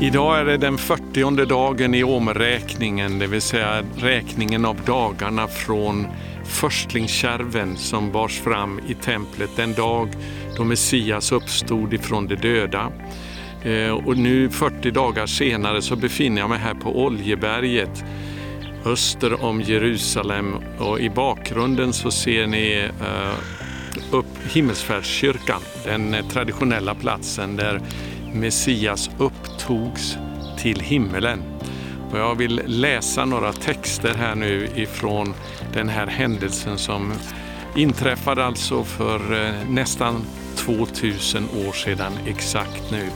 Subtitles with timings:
[0.00, 6.06] Idag är det den 40 dagen i omräkningen, det vill säga räkningen av dagarna från
[6.44, 10.08] förstlingskärven som bars fram i templet den dag
[10.56, 12.92] då Messias uppstod ifrån de döda.
[13.64, 18.04] Eh, och nu 40 dagar senare så befinner jag mig här på Oljeberget
[18.84, 27.56] öster om Jerusalem och i bakgrunden så ser ni eh, upp Himmelsfärdskyrkan, den traditionella platsen
[27.56, 27.80] där
[28.40, 30.16] Messias upptogs
[30.58, 31.42] till himmelen.
[32.10, 35.34] Och jag vill läsa några texter här nu ifrån
[35.72, 37.12] den här händelsen som
[37.76, 40.24] inträffade alltså för eh, nästan
[40.56, 43.08] 2000 år sedan exakt nu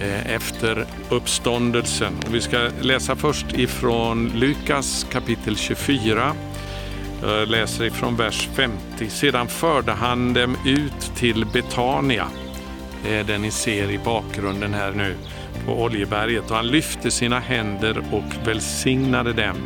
[0.00, 2.12] eh, efter uppståndelsen.
[2.26, 6.32] Och vi ska läsa först ifrån Lukas kapitel 24.
[7.22, 9.10] Jag läser ifrån vers 50.
[9.10, 12.26] Sedan förde han dem ut till Betania
[13.02, 15.14] det är den ni ser i bakgrunden här nu
[15.66, 16.50] på Oljeberget.
[16.50, 19.56] Och han lyfte sina händer och välsignade dem.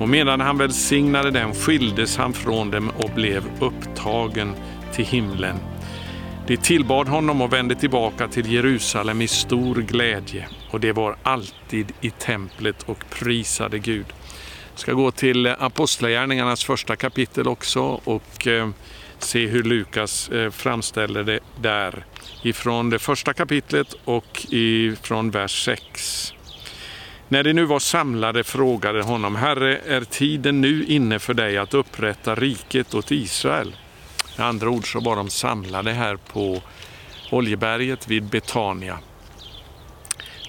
[0.00, 4.54] Och medan han välsignade dem skildes han från dem och blev upptagen
[4.92, 5.56] till himlen.
[6.46, 11.92] De tillbad honom och vände tillbaka till Jerusalem i stor glädje och det var alltid
[12.00, 14.06] i templet och prisade Gud.
[14.70, 18.68] Jag ska gå till Apostlagärningarnas första kapitel också och eh,
[19.24, 22.04] se hur Lukas eh, framställer det där
[22.42, 26.32] ifrån det första kapitlet och ifrån vers 6.
[27.28, 31.74] När de nu var samlade frågade honom, Herre, är tiden nu inne för dig att
[31.74, 33.76] upprätta riket åt Israel?
[34.36, 36.62] Med andra ord så var de samlade här på
[37.30, 38.98] Oljeberget vid Betania.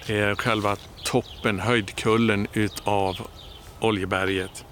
[0.06, 3.26] Det är själva toppen, höjdkullen utav
[3.80, 4.64] Oljeberget.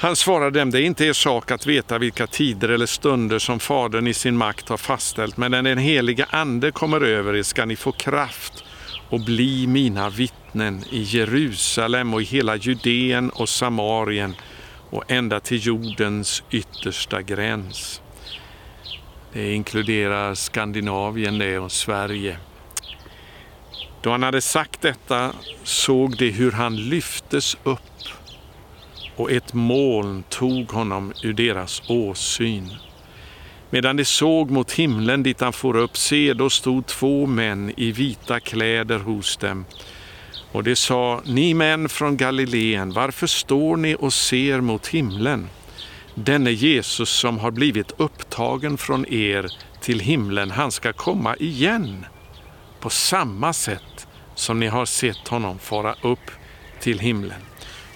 [0.00, 3.60] Han svarade dem, det är inte er sak att veta vilka tider eller stunder som
[3.60, 7.64] Fadern i sin makt har fastställt, men när den heliga Ande kommer över er ska
[7.64, 8.64] ni få kraft
[9.10, 14.34] och bli mina vittnen i Jerusalem och i hela Judeen och Samarien
[14.90, 18.02] och ända till jordens yttersta gräns.
[19.32, 22.36] Det inkluderar Skandinavien det och Sverige.
[24.02, 25.32] Då han hade sagt detta
[25.64, 27.89] såg de hur han lyftes upp
[29.20, 32.70] och ett moln tog honom ur deras åsyn.
[33.70, 37.92] Medan de såg mot himlen dit han for upp, se, då stod två män i
[37.92, 39.64] vita kläder hos dem.
[40.52, 45.48] Och de sa, ni män från Galileen, varför står ni och ser mot himlen?
[46.14, 49.46] Denne Jesus som har blivit upptagen från er
[49.80, 52.06] till himlen, han ska komma igen
[52.80, 56.30] på samma sätt som ni har sett honom fara upp
[56.80, 57.40] till himlen.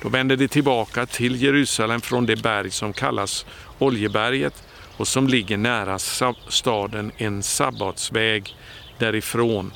[0.04, 3.47] Då vände de tillbaka till Jerusalem från det berg som kallas
[3.78, 4.62] Oljeberget
[4.97, 5.98] och som ligger nära
[6.48, 8.56] staden en sabbatsväg
[8.98, 9.72] därifrån.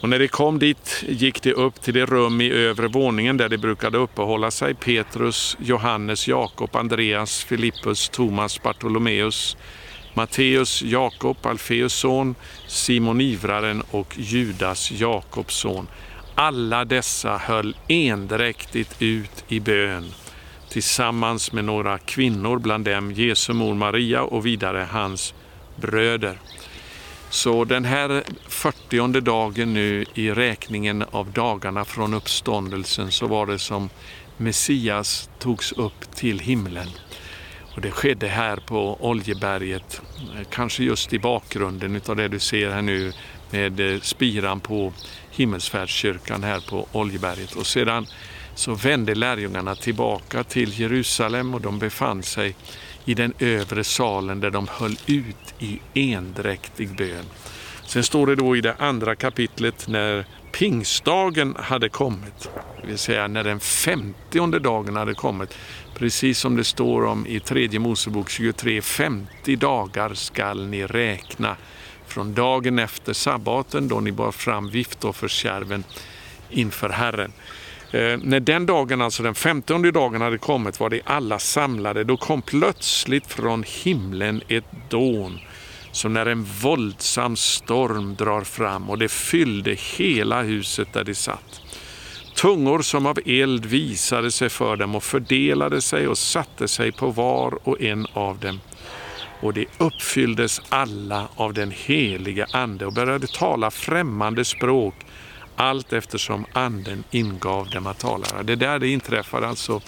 [0.00, 3.48] Och när de kom dit gick de upp till det rum i övre våningen där
[3.48, 9.56] de brukade uppehålla sig, Petrus, Johannes, Jakob, Andreas, Filippus, Thomas, Bartolomeus,
[10.14, 12.34] Matteus, Jakob, Alfeus son,
[12.66, 15.86] Simon Ivraren och Judas, Jakobs son.
[16.40, 20.12] Alla dessa höll endräktigt ut i bön
[20.68, 25.34] tillsammans med några kvinnor, bland dem Jesu mor Maria och vidare hans
[25.76, 26.38] bröder.
[27.30, 33.58] Så den här 40 dagen nu i räkningen av dagarna från uppståndelsen så var det
[33.58, 33.90] som
[34.36, 36.88] Messias togs upp till himlen.
[37.74, 40.02] Och det skedde här på Oljeberget,
[40.50, 43.12] kanske just i bakgrunden av det du ser här nu
[43.50, 44.92] med spiran på
[45.38, 47.56] himmelsfärdskyrkan här på Oljeberget.
[47.56, 48.06] Och sedan
[48.54, 52.54] så vände lärjungarna tillbaka till Jerusalem och de befann sig
[53.04, 57.24] i den övre salen där de höll ut i endräktig bön.
[57.86, 62.50] Sen står det då i det andra kapitlet när pingstdagen hade kommit,
[62.80, 65.54] det vill säga när den femtionde dagen hade kommit,
[65.94, 71.56] precis som det står om i tredje Mosebok 23, 50 dagar skall ni räkna
[72.08, 75.84] från dagen efter sabbaten då ni bar fram viftofferskärven
[76.50, 77.32] inför Herren.
[77.90, 82.04] Eh, när den dagen, alltså den femtonde dagen hade kommit var de alla samlade.
[82.04, 85.38] Då kom plötsligt från himlen ett dån
[85.92, 91.60] som när en våldsam storm drar fram och det fyllde hela huset där de satt.
[92.34, 97.10] Tungor som av eld visade sig för dem och fördelade sig och satte sig på
[97.10, 98.60] var och en av dem
[99.40, 104.94] och de uppfylldes alla av den heliga Ande och började tala främmande språk
[105.56, 108.42] allt eftersom Anden ingav dem att tala.
[108.42, 109.80] Det är där det inträffade alltså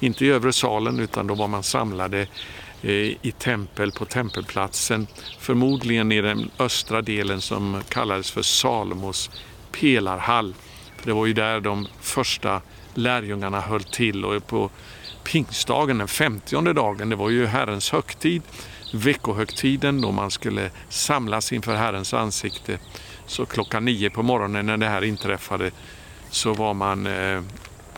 [0.00, 2.20] inte i övre salen utan då var man samlade
[2.82, 5.06] eh, i tempel på tempelplatsen,
[5.38, 9.30] förmodligen i den östra delen som kallades för Salomos
[9.72, 10.54] pelarhall.
[11.02, 12.60] Det var ju där de första
[12.94, 14.70] lärjungarna höll till och på
[15.24, 18.42] pingstdagen, den femtionde dagen, det var ju Herrens högtid,
[18.92, 22.78] veckohögtiden då man skulle samlas inför Herrens ansikte.
[23.26, 25.70] Så klockan nio på morgonen när det här inträffade
[26.30, 27.42] så var man eh,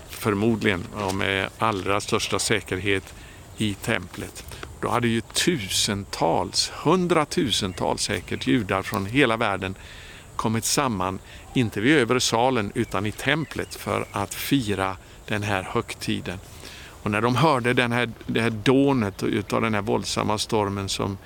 [0.09, 3.15] förmodligen och med allra största säkerhet
[3.57, 4.45] i templet.
[4.81, 9.75] Då hade ju tusentals, hundratusentals säkert judar från hela världen
[10.37, 11.19] kommit samman,
[11.55, 14.97] inte vid övre salen utan i templet för att fira
[15.27, 16.39] den här högtiden.
[17.03, 21.19] Och när de hörde den här, det här dånet utav den här våldsamma stormen som,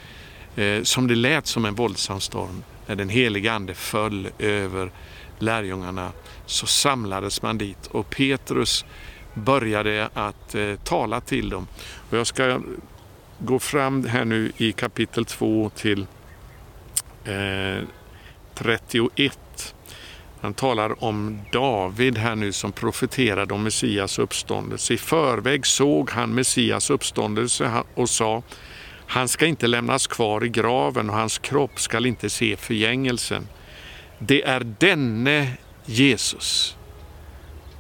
[0.57, 4.91] eh, som det lät som en våldsam storm, när den heliga ande föll över
[5.39, 6.13] lärjungarna
[6.47, 8.85] så samlades man dit och Petrus
[9.35, 11.67] började att eh, tala till dem.
[12.11, 12.61] Och jag ska
[13.39, 16.07] gå fram här nu i kapitel 2 till
[17.25, 17.85] eh,
[18.55, 19.74] 31.
[20.45, 24.95] Han talar om David här nu som profeterade om Messias uppståndelse.
[24.95, 28.43] I förväg såg han Messias uppståndelse och sa
[29.07, 33.49] han ska inte lämnas kvar i graven och hans kropp ska inte se förgängelsen.
[34.19, 35.49] Det är denne
[35.85, 36.77] Jesus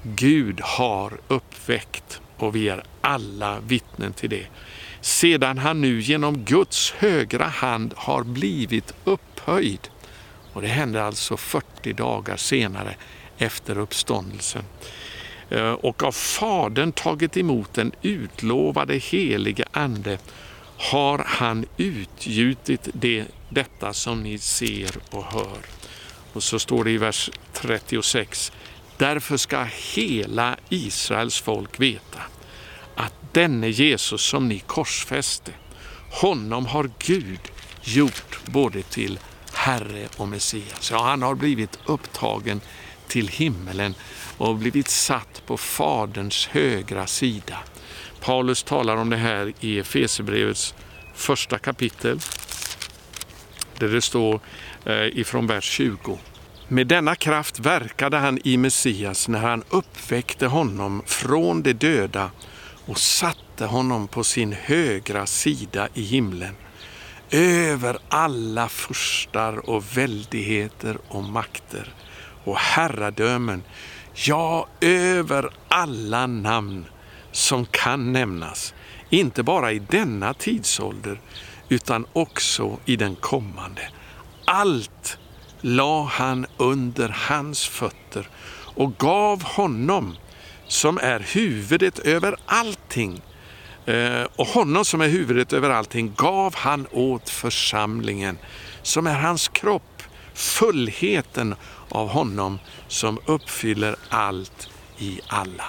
[0.02, 4.46] Gud har uppväckt och vi är alla vittnen till det.
[5.00, 9.88] Sedan han nu genom Guds högra hand har blivit upphöjd.
[10.54, 12.96] Och det hände alltså 40 dagar senare
[13.38, 14.62] efter uppståndelsen.
[15.50, 20.18] Eh, och av Fadern tagit emot den utlovade helige Ande
[20.76, 25.58] har han utgjutit det, detta som ni ser och hör.
[26.32, 28.52] Och så står det i vers 36.
[28.96, 32.22] Därför ska hela Israels folk veta
[32.94, 35.52] att denne Jesus som ni korsfäste,
[36.10, 37.40] honom har Gud
[37.82, 39.18] gjort både till
[39.64, 40.90] Herre och Messias.
[40.90, 42.60] Ja, han har blivit upptagen
[43.08, 43.94] till himmelen
[44.38, 47.58] och blivit satt på Faderns högra sida.
[48.20, 50.74] Paulus talar om det här i Efesierbrevets
[51.14, 52.20] första kapitel
[53.78, 54.40] där det står
[54.84, 56.18] eh, ifrån vers 20.
[56.68, 62.30] Med denna kraft verkade han i Messias när han uppväckte honom från de döda
[62.86, 66.54] och satte honom på sin högra sida i himlen,
[67.34, 71.94] över alla furstar och väldigheter och makter
[72.44, 73.62] och herradömen,
[74.14, 76.86] ja, över alla namn
[77.32, 78.74] som kan nämnas,
[79.10, 81.20] inte bara i denna tidsålder
[81.68, 83.88] utan också i den kommande.
[84.44, 85.18] Allt
[85.60, 88.28] la han under hans fötter
[88.76, 90.16] och gav honom
[90.68, 93.22] som är huvudet över allting
[93.86, 98.38] Eh, och honom som är huvudet över allting gav han åt församlingen
[98.82, 100.02] som är hans kropp,
[100.34, 101.54] fullheten
[101.88, 102.58] av honom
[102.88, 105.66] som uppfyller allt i alla.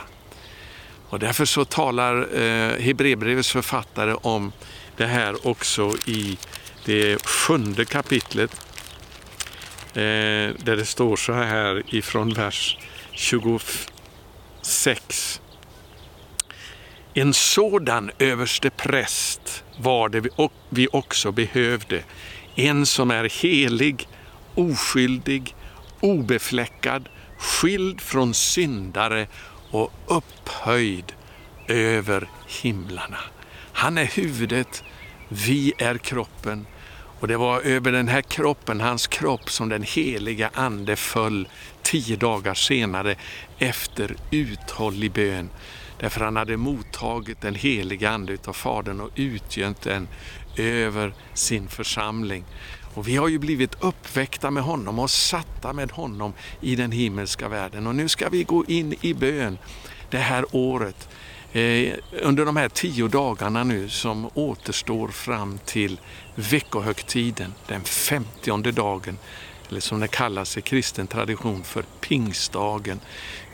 [1.09, 4.51] Och därför så talar eh, Hebreerbrevets författare om
[4.97, 6.38] det här också i
[6.85, 8.65] det sjunde kapitlet
[9.95, 12.77] Eh, där det står så här ifrån vers
[13.12, 15.41] 26.
[17.17, 20.25] En sådan överste präst var det
[20.69, 22.03] vi också behövde.
[22.56, 24.07] En som är helig,
[24.55, 25.55] oskyldig,
[26.00, 29.27] obefläckad, skild från syndare
[29.72, 31.13] och upphöjd
[31.67, 32.29] över
[32.62, 33.19] himlarna.
[33.74, 34.84] Han är huvudet,
[35.29, 36.67] vi är kroppen
[37.19, 41.48] och det var över den här kroppen, hans kropp, som den heliga ande föll
[41.84, 43.15] tio dagar senare
[43.60, 45.50] efter uthållig bön.
[46.00, 50.08] Därför han hade mottagit den heliga ande utav Fadern och utgönt den
[50.58, 52.44] över sin församling.
[52.94, 57.48] Och vi har ju blivit uppväckta med honom och satta med honom i den himmelska
[57.48, 57.88] världen.
[57.88, 59.58] Och nu ska vi gå in i bön
[60.10, 61.10] det här året
[61.56, 66.00] Eh, under de här tio dagarna nu som återstår fram till
[66.36, 69.18] veckohögtiden, den femtionde dagen,
[69.70, 73.00] eller som det kallas i kristen tradition för pingstdagen.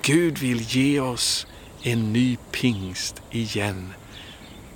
[0.02, 1.48] Gud vill ge oss
[1.84, 3.94] en ny pingst igen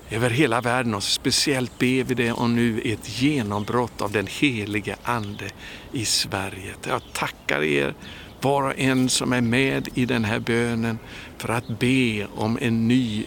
[0.10, 4.96] över hela världen och speciellt ber vi det om nu ett genombrott av den helige
[5.04, 5.50] Ande
[5.92, 6.74] i Sverige.
[6.88, 7.94] Jag tackar er
[8.42, 11.00] var och en som är med i den här bönen
[11.38, 13.26] för att be om en ny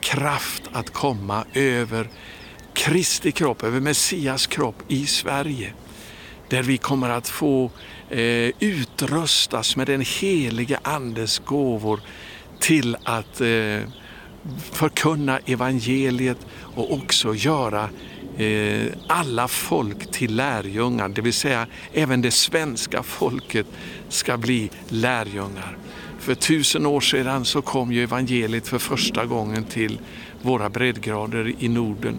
[0.00, 2.08] kraft att komma över
[2.72, 5.72] Kristi kropp, över Messias kropp i Sverige.
[6.48, 7.70] Där vi kommer att få
[8.10, 12.00] eh, utrustas med den helige Andes gåvor
[12.60, 13.80] till att eh,
[14.72, 17.88] förkunna evangeliet och också göra
[18.36, 23.66] eh, alla folk till lärjungar, det vill säga även det svenska folket
[24.08, 25.78] ska bli lärjungar.
[26.18, 29.98] För tusen år sedan så kom ju evangeliet för första gången till
[30.42, 32.18] våra breddgrader i Norden.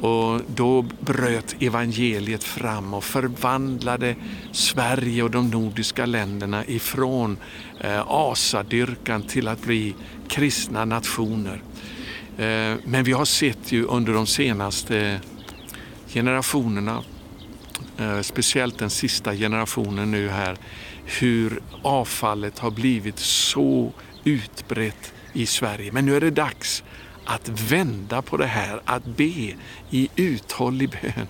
[0.00, 4.16] Och då bröt evangeliet fram och förvandlade
[4.52, 7.36] Sverige och de nordiska länderna ifrån
[7.80, 9.94] eh, asadyrkan till att bli
[10.28, 11.62] kristna nationer.
[12.38, 15.20] Eh, men vi har sett ju under de senaste
[16.08, 17.02] generationerna,
[17.98, 20.56] eh, speciellt den sista generationen nu här,
[21.04, 23.92] hur avfallet har blivit så
[24.24, 25.92] utbrett i Sverige.
[25.92, 26.82] Men nu är det dags
[27.24, 29.54] att vända på det här, att be
[29.90, 31.26] i uthållig bön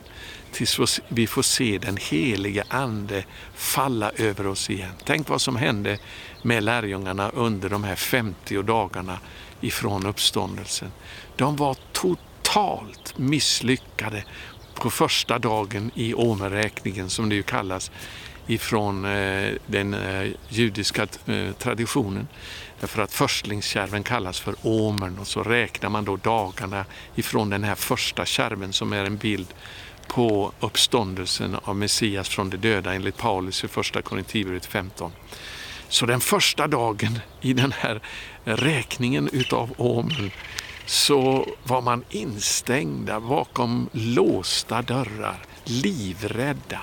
[0.53, 3.25] tills vi får se den helige Ande
[3.55, 4.93] falla över oss igen.
[5.05, 5.99] Tänk vad som hände
[6.43, 9.19] med lärjungarna under de här 50 dagarna
[9.61, 10.93] ifrån uppståndelsen.
[11.37, 14.25] De var totalt misslyckade
[14.75, 17.91] på första dagen i åmerräkningen som det ju kallas
[18.47, 22.29] ifrån eh, den eh, judiska eh, traditionen.
[22.85, 27.75] Därför att förstlingskärven kallas för åmern och så räknar man då dagarna ifrån den här
[27.75, 29.47] första kärven som är en bild
[30.09, 35.13] på uppståndelsen av Messias från de döda enligt Paulus i första Korinthierbrevet 15.
[35.89, 38.03] Så den första dagen i den här
[38.45, 40.31] räkningen utav åmern
[40.87, 46.81] så var man instängda bakom låsta dörrar, livrädda,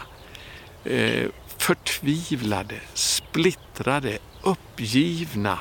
[0.84, 5.60] eh, förtvivlade, splittrade, uppgivna.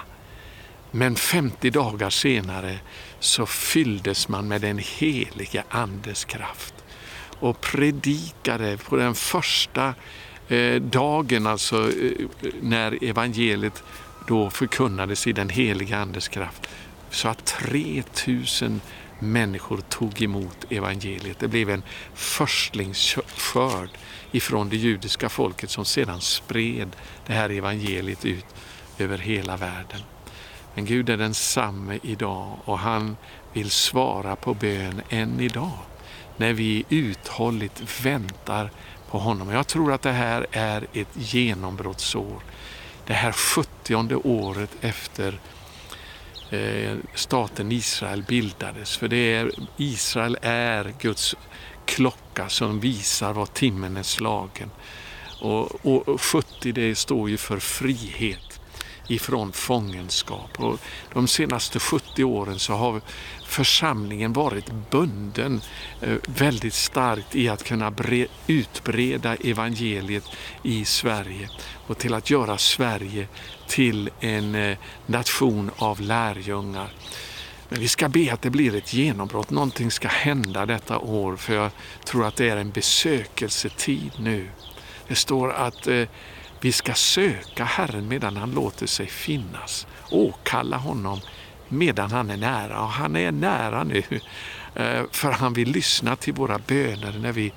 [0.90, 2.78] Men 50 dagar senare
[3.20, 6.74] så fylldes man med den heliga Andes kraft
[7.40, 9.94] och predikade på den första
[10.48, 12.26] eh, dagen, alltså eh,
[12.62, 13.82] när evangeliet
[14.28, 16.68] då förkunnades i den heliga Andes kraft,
[17.10, 18.80] så att 3000
[19.18, 21.38] människor tog emot evangeliet.
[21.38, 21.82] Det blev en
[22.14, 23.90] förstlingsskörd
[24.32, 28.46] ifrån det judiska folket som sedan spred det här evangeliet ut
[28.98, 30.00] över hela världen.
[30.74, 33.16] Men Gud är densamme idag och han
[33.52, 35.78] vill svara på bön än idag
[36.36, 38.70] när vi uthålligt väntar
[39.10, 39.50] på honom.
[39.50, 42.42] Jag tror att det här är ett genombrottsår.
[43.06, 45.40] Det här 70 året efter
[46.50, 48.96] eh, staten Israel bildades.
[48.96, 51.34] För det är, Israel är Guds
[51.84, 54.70] klocka som visar vad timmen är slagen.
[55.40, 58.49] Och, och 70 det står ju för frihet
[59.10, 60.60] ifrån fångenskap.
[60.60, 60.80] Och
[61.12, 63.00] de senaste 70 åren så har
[63.46, 65.60] församlingen varit bunden
[66.00, 67.92] eh, väldigt starkt i att kunna
[68.46, 70.24] utbreda evangeliet
[70.62, 71.48] i Sverige
[71.86, 73.28] och till att göra Sverige
[73.68, 76.92] till en eh, nation av lärjungar.
[77.68, 81.54] Men vi ska be att det blir ett genombrott, någonting ska hända detta år för
[81.54, 81.70] jag
[82.04, 84.48] tror att det är en besökelsetid nu.
[85.08, 86.04] Det står att eh,
[86.60, 89.86] vi ska söka Herren medan han låter sig finnas.
[90.10, 91.20] Åkalla honom
[91.68, 92.82] medan han är nära.
[92.82, 94.02] Och han är nära nu,
[94.74, 97.52] eh, för han vill lyssna till våra böner när vi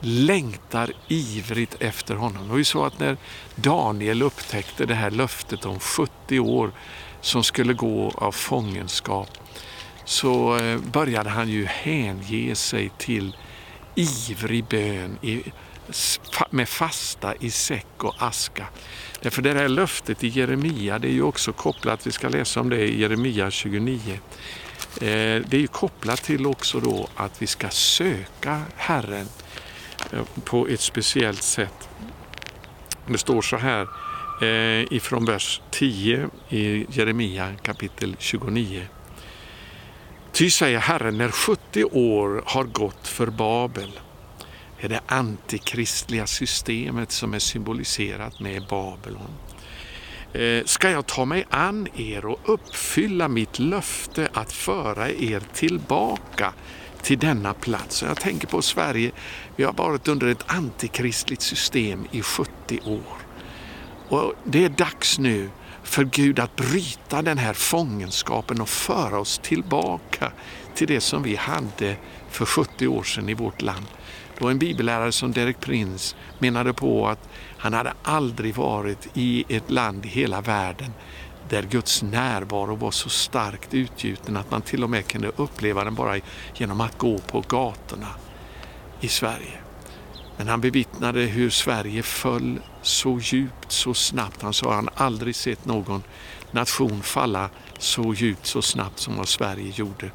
[0.00, 2.42] längtar ivrigt efter honom.
[2.42, 3.16] Det var ju så att när
[3.54, 6.70] Daniel upptäckte det här löftet om 70 år
[7.20, 9.28] som skulle gå av fångenskap
[10.04, 13.36] så eh, började han ju hänge sig till
[13.94, 15.18] ivrig bön
[16.50, 18.66] med fasta i säck och aska.
[19.22, 22.68] Därför det här löftet i Jeremia, det är ju också kopplat, vi ska läsa om
[22.68, 23.98] det i Jeremia 29.
[24.12, 24.18] Eh,
[25.00, 29.26] det är ju kopplat till också då att vi ska söka Herren
[30.12, 31.88] eh, på ett speciellt sätt.
[33.06, 33.88] Det står så här
[34.42, 38.86] eh, ifrån vers 10 i Jeremia kapitel 29.
[40.32, 44.00] Ty säger Herren, när 70 år har gått för Babel
[44.80, 49.30] är det antikristliga systemet som är symboliserat med Babylon.
[50.32, 56.52] Eh, ska jag ta mig an er och uppfylla mitt löfte att föra er tillbaka
[57.02, 58.02] till denna plats.
[58.02, 59.10] Jag tänker på Sverige,
[59.56, 63.16] vi har varit under ett antikristligt system i 70 år.
[64.08, 65.50] Och Det är dags nu
[65.82, 70.32] för Gud att bryta den här fångenskapen och föra oss tillbaka
[70.74, 71.96] till det som vi hade
[72.30, 73.86] för 70 år sedan i vårt land.
[74.40, 77.28] Då en bibellärare som Derek Prince menade på att
[77.58, 80.92] han hade aldrig varit i ett land i hela världen
[81.48, 85.94] där Guds närvaro var så starkt utgjuten att man till och med kunde uppleva den
[85.94, 86.20] bara
[86.54, 88.08] genom att gå på gatorna
[89.00, 89.58] i Sverige.
[90.36, 94.42] Men han bevittnade hur Sverige föll så djupt, så snabbt.
[94.42, 96.02] Han sa att han aldrig sett någon
[96.50, 100.10] nation falla så djupt, så snabbt som vad Sverige gjorde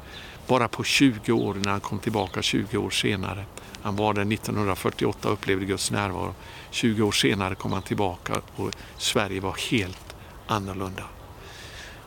[0.46, 3.44] bara på 20 år när han kom tillbaka 20 år senare.
[3.82, 6.34] Han var där 1948 och upplevde Guds närvaro.
[6.70, 11.04] 20 år senare kom han tillbaka och Sverige var helt annorlunda.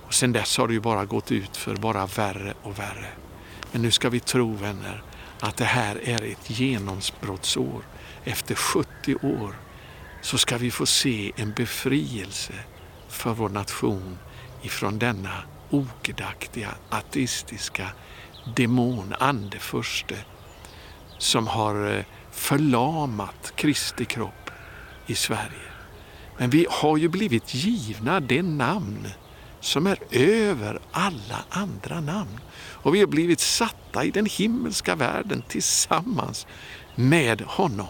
[0.07, 3.07] Och sen dess har det ju bara gått ut för bara värre och värre.
[3.71, 5.03] Men nu ska vi tro vänner
[5.39, 7.81] att det här är ett genombrottsår.
[8.23, 9.55] Efter 70 år
[10.21, 12.53] så ska vi få se en befrielse
[13.09, 14.17] för vår nation
[14.61, 17.89] ifrån denna ogudaktiga, ateistiska
[18.55, 20.15] demon, andefurste,
[21.17, 24.51] som har eh, förlamat Kristi kropp
[25.07, 25.69] i Sverige.
[26.37, 29.07] Men vi har ju blivit givna det namn
[29.61, 32.39] som är över alla andra namn.
[32.57, 36.47] Och vi har blivit satta i den himmelska världen tillsammans
[36.95, 37.87] med honom.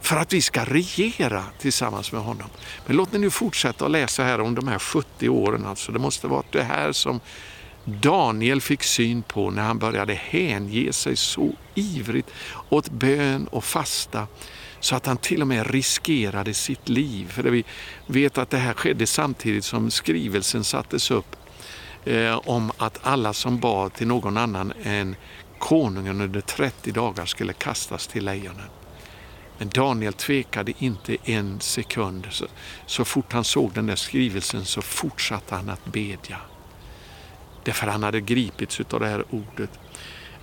[0.00, 2.48] För att vi ska regera tillsammans med honom.
[2.86, 5.66] Men låt mig nu fortsätta att läsa här om de här 70 åren.
[5.66, 5.92] Alltså.
[5.92, 7.20] Det måste vara det här som
[7.84, 12.30] Daniel fick syn på när han började hänge sig så ivrigt
[12.68, 14.26] åt bön och fasta
[14.80, 17.28] så att han till och med riskerade sitt liv.
[17.28, 17.64] För vi
[18.06, 21.36] vet att det här skedde samtidigt som skrivelsen sattes upp
[22.04, 25.16] eh, om att alla som bad till någon annan än
[25.58, 28.68] konungen under 30 dagar skulle kastas till lejonen.
[29.58, 32.26] Men Daniel tvekade inte en sekund.
[32.30, 32.46] Så,
[32.86, 36.38] så fort han såg den där skrivelsen så fortsatte han att bedja.
[37.64, 39.70] Därför han hade gripits av det här ordet.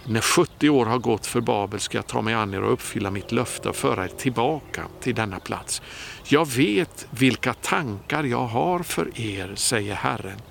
[0.05, 3.11] När 70 år har gått för Babel ska jag ta mig an er och uppfylla
[3.11, 5.81] mitt löfte och föra er tillbaka till denna plats.
[6.27, 10.41] Jag vet vilka tankar jag har för er, säger Herren,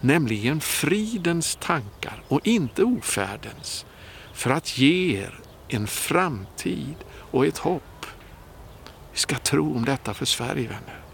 [0.00, 3.86] nämligen fridens tankar och inte ofärdens,
[4.32, 5.34] för att ge er
[5.68, 6.94] en framtid
[7.30, 8.06] och ett hopp.
[9.12, 11.05] Vi ska tro om detta för Sverige, vänner.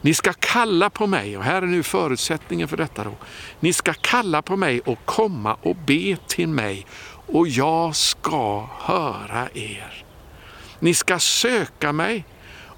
[0.00, 3.14] Ni ska kalla på mig, och här är nu förutsättningen för detta då.
[3.60, 6.86] Ni ska kalla på mig och komma och be till mig
[7.26, 10.04] och jag ska höra er.
[10.78, 12.24] Ni ska söka mig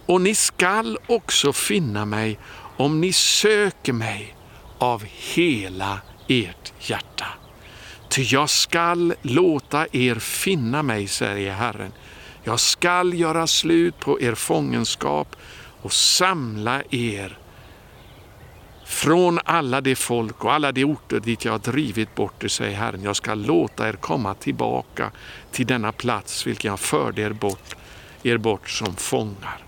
[0.07, 2.39] och ni skall också finna mig
[2.77, 4.37] om ni söker mig
[4.79, 7.27] av hela ert hjärta.
[8.09, 11.93] Ty jag skall låta er finna mig, säger Herren.
[12.43, 15.37] Jag skall göra slut på er fångenskap
[15.83, 17.39] och samla er
[18.85, 22.77] från alla de folk och alla de orter dit jag har drivit bort er, säger
[22.77, 23.03] Herren.
[23.03, 25.11] Jag ska låta er komma tillbaka
[25.53, 27.77] till denna plats vilken jag förde er bort,
[28.23, 29.65] er bort som fångar.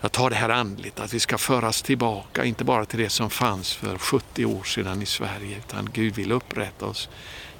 [0.00, 3.30] Jag tar det här andligt, att vi ska föras tillbaka, inte bara till det som
[3.30, 7.08] fanns för 70 år sedan i Sverige, utan Gud vill upprätta oss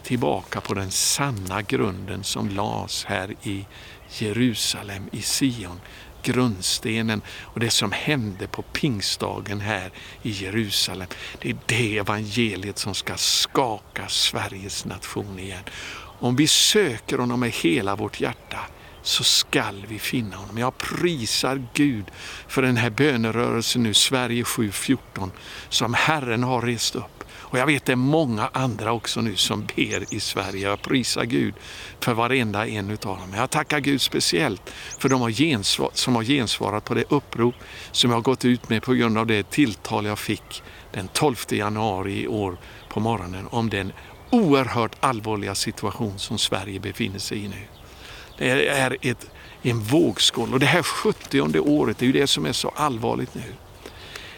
[0.02, 3.66] tillbaka på den sanna grunden som lades här i
[4.08, 5.80] Jerusalem, i Sion,
[6.24, 9.90] grundstenen och det som hände på pingstdagen här
[10.22, 11.08] i Jerusalem.
[11.40, 15.64] Det är det evangeliet som ska skaka Sveriges nation igen.
[16.18, 18.58] Om vi söker honom med hela vårt hjärta
[19.02, 20.58] så skall vi finna honom.
[20.58, 22.04] Jag prisar Gud
[22.48, 25.32] för den här bönerörelsen nu, Sverige 714,
[25.68, 27.13] som Herren har rest upp.
[27.54, 30.68] Och jag vet det är många andra också nu som ber i Sverige.
[30.68, 31.54] Jag prisar Gud
[32.00, 33.34] för varenda en utav dem.
[33.36, 37.54] Jag tackar Gud speciellt för de har gensvar, som har gensvarat på det upprop
[37.92, 40.62] som jag har gått ut med på grund av det tilltal jag fick
[40.92, 42.56] den 12 januari i år
[42.88, 43.92] på morgonen om den
[44.30, 47.62] oerhört allvarliga situation som Sverige befinner sig i nu.
[48.38, 49.30] Det är ett,
[49.62, 53.54] en vågskål och det här 70 året är ju det som är så allvarligt nu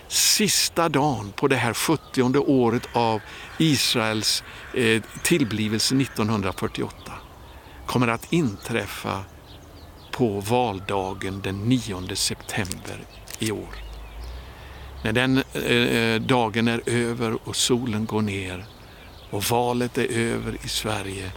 [0.09, 3.21] sista dagen på det här 70 året av
[3.59, 7.13] Israels eh, tillblivelse 1948
[7.87, 9.25] kommer att inträffa
[10.13, 12.99] på valdagen den 9 september
[13.39, 13.77] i år.
[15.05, 18.67] När den eh, eh, dagen är över och solen går ner
[19.31, 21.33] och valet är över i Sverige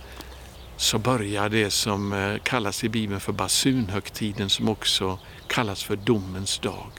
[0.78, 6.60] så börjar det som eh, kallas i Bibeln för basunhögtiden som också kallas för domens
[6.60, 6.92] dag.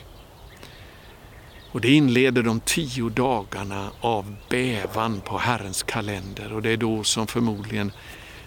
[1.73, 7.05] Och det inleder de tio dagarna av bävan på Herrens kalender och det är då
[7.05, 7.93] som förmodligen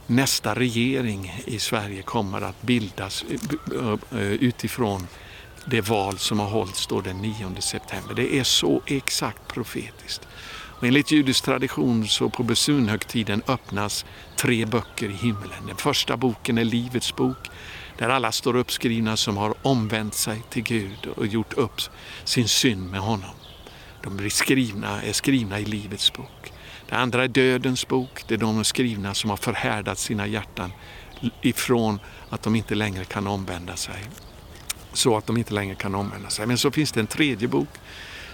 [0.07, 5.07] nästa regering i Sverige kommer att bildas eh, eh, eh, utifrån
[5.65, 8.13] det val som har hållits då den 9 september.
[8.15, 10.27] Det är så exakt profetiskt.
[10.83, 14.05] Och enligt judisk tradition så på besunhögtiden öppnas
[14.35, 15.67] tre böcker i himlen.
[15.67, 17.49] Den första boken är Livets bok
[17.97, 21.81] där alla står uppskrivna som har omvänt sig till Gud och gjort upp
[22.23, 23.35] sin synd med honom.
[24.03, 26.53] De blir skrivna, är skrivna i Livets bok.
[26.89, 30.71] Det andra är Dödens bok, det är de skrivna som har förhärdat sina hjärtan
[31.41, 34.03] ifrån att de inte längre kan omvända sig.
[34.93, 36.45] Så att de inte längre kan omvända sig.
[36.45, 37.69] Men så finns det en tredje bok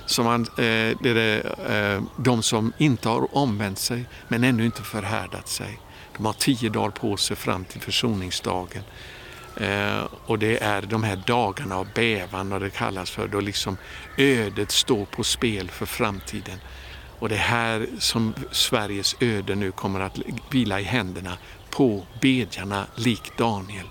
[0.06, 4.82] som man, eh, det är eh, de som inte har omvänt sig men ännu inte
[4.82, 5.80] förhärdat sig.
[6.17, 8.84] De har tio dagar på sig fram till försoningsdagen.
[9.58, 13.78] Eh, och det är de här dagarna av bävan, vad det kallas för, då liksom
[14.18, 16.60] ödet står på spel för framtiden.
[17.20, 20.20] Och det är här som Sveriges öde nu kommer att
[20.52, 21.38] vila i händerna
[21.70, 23.86] på bedjarna lik Daniel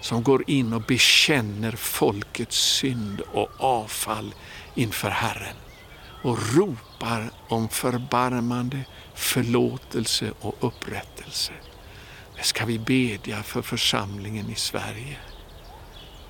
[0.00, 4.34] som går in och bekänner folkets synd och avfall
[4.74, 5.56] inför Herren
[6.22, 11.52] och ropar om förbarmande, förlåtelse och upprättelse.
[12.42, 15.16] Det ska vi bedja för församlingen i Sverige.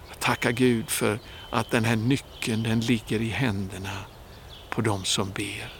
[0.08, 1.18] Jag tackar Gud för
[1.50, 3.98] att den här nyckeln den ligger i händerna
[4.70, 5.72] på dem som ber.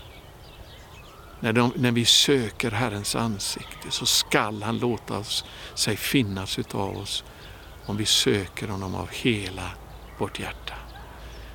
[1.40, 6.97] När, de, när vi söker Herrens ansikte så skall han låta oss, sig finnas utav
[6.97, 7.25] oss
[7.87, 9.71] om vi söker honom av hela
[10.18, 10.75] vårt hjärta.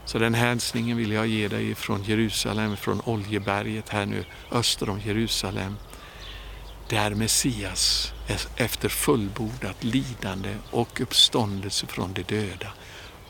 [0.06, 5.00] Så den hälsningen vill jag ge dig från Jerusalem, från Oljeberget här nu öster om
[5.00, 5.78] Jerusalem.
[6.90, 8.14] Där Messias
[8.56, 12.74] efter fullbordat lidande och uppståndelse från de döda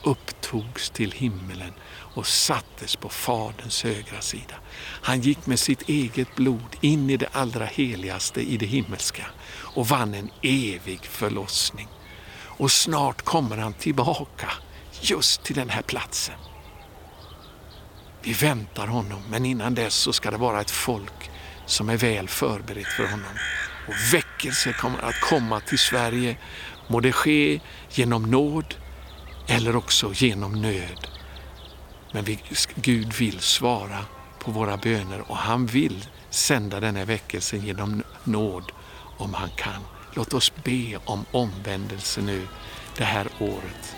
[0.04, 4.56] upptogs till himmelen och sattes på Faderns högra sida.
[4.80, 9.88] Han gick med sitt eget blod in i det allra heligaste i det himmelska och
[9.88, 11.88] vann en evig förlossning.
[12.40, 14.52] Och snart kommer han tillbaka
[15.02, 16.36] just till den här platsen.
[18.22, 21.30] Vi väntar honom, men innan dess så ska det vara ett folk
[21.66, 23.38] som är väl förberett för honom.
[23.88, 26.38] Och väckelse kommer att komma till Sverige.
[26.88, 28.76] Må det ske genom nåd
[29.48, 31.08] eller också genom nöd.
[32.12, 32.40] Men vi,
[32.76, 34.06] Gud vill svara
[34.40, 38.72] på våra böner och han vill sända den här väckelsen genom nåd
[39.18, 39.82] om han kan.
[40.14, 42.48] Låt oss be om omvändelse nu
[42.98, 43.96] det här året.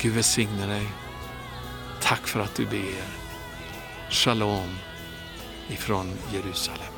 [0.00, 0.86] Gud välsigne dig.
[2.00, 3.02] Tack för att du ber.
[4.10, 4.78] Shalom
[5.68, 6.92] ifrån Jerusalem.